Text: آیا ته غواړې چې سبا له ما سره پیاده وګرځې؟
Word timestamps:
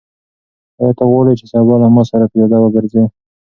آیا 0.81 0.91
ته 0.97 1.03
غواړې 1.09 1.33
چې 1.39 1.45
سبا 1.51 1.75
له 1.83 1.87
ما 1.95 2.03
سره 2.09 2.31
پیاده 2.33 2.57
وګرځې؟ 2.61 3.03